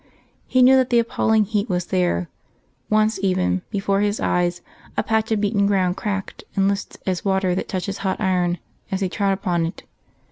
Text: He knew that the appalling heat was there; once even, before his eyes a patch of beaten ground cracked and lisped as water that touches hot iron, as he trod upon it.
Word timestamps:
He 0.47 0.63
knew 0.63 0.77
that 0.77 0.89
the 0.89 0.97
appalling 0.97 1.43
heat 1.43 1.69
was 1.69 1.85
there; 1.85 2.27
once 2.89 3.19
even, 3.21 3.61
before 3.69 4.01
his 4.01 4.19
eyes 4.19 4.61
a 4.97 5.03
patch 5.03 5.31
of 5.31 5.39
beaten 5.41 5.67
ground 5.67 5.95
cracked 5.95 6.43
and 6.55 6.67
lisped 6.67 6.97
as 7.05 7.23
water 7.23 7.53
that 7.53 7.67
touches 7.69 7.99
hot 7.99 8.19
iron, 8.19 8.57
as 8.91 9.01
he 9.01 9.09
trod 9.09 9.33
upon 9.33 9.67
it. 9.67 9.83